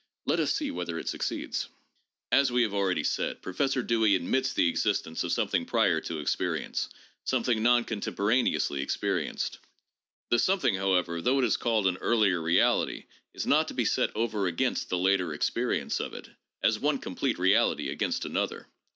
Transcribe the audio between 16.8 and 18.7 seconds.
complete reality against another.